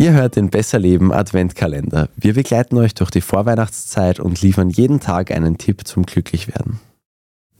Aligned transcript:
Ihr 0.00 0.14
hört 0.14 0.36
den 0.36 0.48
Besser 0.48 0.78
Leben 0.78 1.12
Adventkalender. 1.12 2.08
Wir 2.16 2.32
begleiten 2.32 2.78
euch 2.78 2.94
durch 2.94 3.10
die 3.10 3.20
Vorweihnachtszeit 3.20 4.18
und 4.18 4.40
liefern 4.40 4.70
jeden 4.70 4.98
Tag 4.98 5.30
einen 5.30 5.58
Tipp 5.58 5.86
zum 5.86 6.06
Glücklichwerden. 6.06 6.80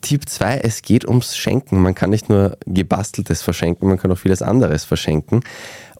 Tipp 0.00 0.26
2, 0.26 0.60
es 0.60 0.80
geht 0.80 1.06
ums 1.06 1.36
Schenken. 1.36 1.82
Man 1.82 1.94
kann 1.94 2.08
nicht 2.08 2.30
nur 2.30 2.56
gebasteltes 2.64 3.42
verschenken, 3.42 3.88
man 3.88 3.98
kann 3.98 4.10
auch 4.10 4.16
vieles 4.16 4.40
anderes 4.40 4.84
verschenken. 4.84 5.42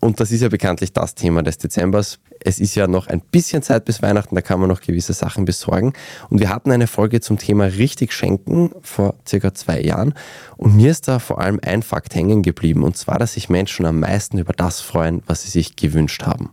Und 0.01 0.19
das 0.19 0.33
ist 0.33 0.41
ja 0.41 0.49
bekanntlich 0.49 0.93
das 0.95 1.15
Thema 1.15 1.43
des 1.43 1.59
Dezembers. 1.59 2.19
Es 2.43 2.59
ist 2.59 2.75
ja 2.75 2.87
noch 2.87 3.07
ein 3.07 3.21
bisschen 3.21 3.63
Zeit 3.63 3.85
bis 3.85 4.01
Weihnachten, 4.01 4.35
da 4.35 4.41
kann 4.41 4.59
man 4.59 4.71
noch 4.71 4.81
gewisse 4.81 5.13
Sachen 5.13 5.45
besorgen. 5.45 5.93
Und 6.31 6.41
wir 6.41 6.49
hatten 6.49 6.73
eine 6.73 6.87
Folge 6.87 7.21
zum 7.21 7.37
Thema 7.37 7.65
richtig 7.65 8.15
schenken 8.15 8.71
vor 8.81 9.15
circa 9.29 9.53
zwei 9.53 9.83
Jahren. 9.83 10.15
Und 10.57 10.75
mir 10.75 10.91
ist 10.91 11.07
da 11.07 11.19
vor 11.19 11.39
allem 11.39 11.61
ein 11.63 11.83
Fakt 11.83 12.15
hängen 12.15 12.43
geblieben. 12.43 12.83
Und 12.83 12.97
zwar, 12.97 13.19
dass 13.19 13.35
sich 13.35 13.51
Menschen 13.51 13.85
am 13.85 14.01
meisten 14.01 14.39
über 14.39 14.55
das 14.55 14.81
freuen, 14.81 15.23
was 15.27 15.43
sie 15.43 15.51
sich 15.51 15.77
gewünscht 15.77 16.23
haben. 16.25 16.51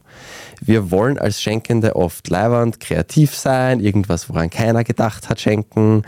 Wir 0.60 0.91
wollen 0.91 1.18
als 1.18 1.41
Schenkende 1.41 1.96
oft 1.96 2.30
leibernd, 2.30 2.82
kreativ 2.82 3.34
sein, 3.34 3.80
irgendwas, 3.80 4.27
woran 4.30 4.50
keiner 4.50 4.84
gedacht 4.84 5.30
hat, 5.30 5.40
schenken. 5.40 6.04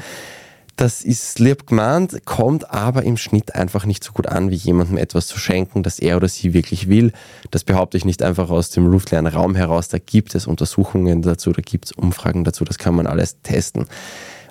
Das 0.80 1.02
ist 1.02 1.40
lieb 1.40 1.68
gemeint, 1.68 2.26
kommt 2.26 2.72
aber 2.72 3.04
im 3.04 3.18
Schnitt 3.18 3.54
einfach 3.54 3.86
nicht 3.86 4.02
so 4.02 4.14
gut 4.14 4.28
an, 4.28 4.50
wie 4.50 4.56
jemandem 4.56 4.96
etwas 4.96 5.28
zu 5.28 5.38
schenken, 5.38 5.84
das 5.84 6.00
er 6.00 6.16
oder 6.16 6.30
sie 6.30 6.54
wirklich 6.54 6.88
will. 6.88 7.12
Das 7.52 7.66
behaupte 7.66 7.98
ich 7.98 8.06
nicht 8.06 8.24
einfach 8.24 8.50
aus 8.50 8.70
dem 8.70 8.88
luftleeren 8.88 9.28
Raum 9.28 9.56
heraus. 9.56 9.90
Da 9.90 9.98
gibt 9.98 10.36
es 10.36 10.48
Untersuchungen 10.48 11.22
dazu, 11.22 11.52
da 11.52 11.62
gibt 11.62 11.88
es 11.88 11.92
Umfragen 11.92 12.46
dazu, 12.46 12.64
das 12.64 12.78
kann 12.78 12.96
man 12.96 13.08
alles 13.08 13.42
testen. 13.42 13.88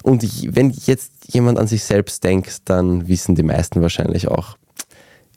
Und 0.03 0.23
wenn 0.55 0.69
jetzt 0.69 1.13
jemand 1.33 1.59
an 1.59 1.67
sich 1.67 1.83
selbst 1.83 2.23
denkt, 2.25 2.69
dann 2.69 3.09
wissen 3.09 3.35
die 3.35 3.43
meisten 3.43 3.81
wahrscheinlich 3.81 4.29
auch, 4.29 4.59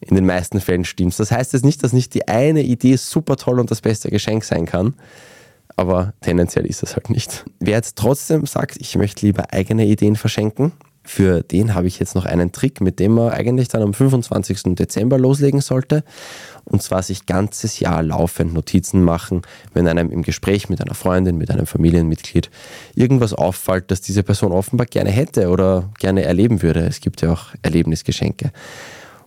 in 0.01 0.15
den 0.15 0.25
meisten 0.25 0.59
Fällen 0.59 0.83
stimmt 0.83 1.17
Das 1.17 1.31
heißt 1.31 1.53
jetzt 1.53 1.63
nicht, 1.63 1.81
dass 1.85 1.93
nicht 1.93 2.13
die 2.15 2.27
eine 2.27 2.63
Idee 2.63 2.97
super 2.97 3.37
toll 3.37 3.61
und 3.61 3.71
das 3.71 3.79
beste 3.79 4.09
Geschenk 4.09 4.43
sein 4.43 4.65
kann 4.65 4.95
aber 5.81 6.13
tendenziell 6.21 6.65
ist 6.65 6.83
es 6.83 6.95
halt 6.95 7.09
nicht. 7.09 7.43
Wer 7.59 7.75
jetzt 7.75 7.97
trotzdem 7.97 8.45
sagt, 8.45 8.77
ich 8.79 8.95
möchte 8.95 9.25
lieber 9.25 9.51
eigene 9.51 9.85
Ideen 9.85 10.15
verschenken, 10.15 10.71
für 11.03 11.41
den 11.41 11.73
habe 11.73 11.87
ich 11.87 11.97
jetzt 11.99 12.13
noch 12.13 12.25
einen 12.25 12.51
Trick, 12.51 12.79
mit 12.79 12.99
dem 12.99 13.13
man 13.13 13.31
eigentlich 13.31 13.67
dann 13.69 13.81
am 13.81 13.93
25. 13.93 14.75
Dezember 14.75 15.17
loslegen 15.17 15.59
sollte. 15.59 16.03
Und 16.63 16.83
zwar 16.83 17.01
sich 17.01 17.25
ganzes 17.25 17.79
Jahr 17.79 18.03
laufend 18.03 18.53
Notizen 18.53 19.03
machen, 19.03 19.41
wenn 19.73 19.87
einem 19.87 20.11
im 20.11 20.21
Gespräch 20.21 20.69
mit 20.69 20.79
einer 20.79 20.93
Freundin, 20.93 21.37
mit 21.37 21.49
einem 21.49 21.65
Familienmitglied 21.65 22.51
irgendwas 22.93 23.33
auffällt, 23.33 23.89
das 23.89 24.01
diese 24.01 24.21
Person 24.21 24.51
offenbar 24.51 24.85
gerne 24.85 25.09
hätte 25.09 25.49
oder 25.49 25.89
gerne 25.99 26.23
erleben 26.23 26.61
würde. 26.61 26.81
Es 26.81 27.01
gibt 27.01 27.21
ja 27.23 27.33
auch 27.33 27.45
Erlebnisgeschenke. 27.63 28.51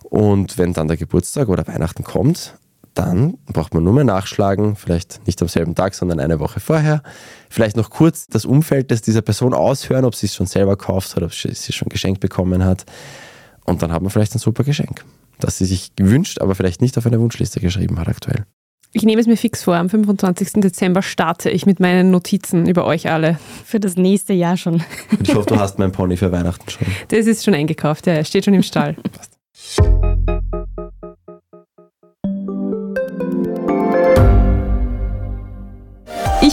Und 0.03 0.57
wenn 0.57 0.71
dann 0.71 0.87
der 0.87 0.97
Geburtstag 0.97 1.49
oder 1.49 1.67
Weihnachten 1.67 2.05
kommt, 2.05 2.55
dann 2.95 3.37
braucht 3.45 3.73
man 3.73 3.83
nur 3.83 3.93
mehr 3.93 4.03
nachschlagen, 4.03 4.75
vielleicht 4.75 5.25
nicht 5.27 5.41
am 5.41 5.47
selben 5.47 5.75
Tag, 5.75 5.93
sondern 5.93 6.19
eine 6.19 6.39
Woche 6.39 6.59
vorher. 6.59 7.03
Vielleicht 7.49 7.77
noch 7.77 7.89
kurz 7.89 8.27
das 8.27 8.45
Umfeld 8.45 8.89
des 8.89 9.01
dieser 9.01 9.21
Person 9.21 9.53
aushören, 9.53 10.05
ob 10.05 10.15
sie 10.15 10.25
es 10.25 10.35
schon 10.35 10.47
selber 10.47 10.77
kauft 10.77 11.15
hat, 11.15 11.23
ob 11.23 11.33
sie 11.33 11.49
es 11.49 11.75
schon 11.75 11.89
geschenkt 11.89 12.21
bekommen 12.21 12.63
hat. 12.63 12.85
Und 13.65 13.81
dann 13.81 13.91
hat 13.91 14.01
man 14.01 14.11
vielleicht 14.11 14.33
ein 14.33 14.39
super 14.39 14.63
Geschenk, 14.63 15.03
das 15.39 15.57
sie 15.57 15.65
sich 15.65 15.95
gewünscht, 15.95 16.39
aber 16.39 16.55
vielleicht 16.55 16.81
nicht 16.81 16.97
auf 16.97 17.05
eine 17.05 17.19
Wunschliste 17.19 17.59
geschrieben 17.59 17.99
hat 17.99 18.07
aktuell. 18.07 18.45
Ich 18.93 19.03
nehme 19.03 19.19
es 19.19 19.27
mir 19.27 19.35
fix 19.35 19.61
vor, 19.63 19.75
am 19.75 19.89
25. 19.89 20.61
Dezember 20.61 21.01
starte 21.01 21.49
ich 21.49 21.65
mit 21.65 21.81
meinen 21.81 22.11
Notizen 22.11 22.65
über 22.65 22.85
euch 22.85 23.11
alle. 23.11 23.37
Für 23.65 23.81
das 23.81 23.97
nächste 23.97 24.31
Jahr 24.31 24.55
schon. 24.55 24.75
Und 25.11 25.27
ich 25.27 25.35
hoffe, 25.35 25.47
du 25.47 25.59
hast 25.59 25.79
meinen 25.79 25.91
Pony 25.91 26.15
für 26.15 26.31
Weihnachten 26.31 26.69
schon. 26.69 26.87
Das 27.09 27.25
ist 27.25 27.43
schon 27.43 27.55
eingekauft, 27.55 28.07
ja, 28.07 28.13
er 28.13 28.23
steht 28.23 28.45
schon 28.45 28.53
im 28.53 28.63
Stall. 28.63 28.93
Passt. 29.11 29.34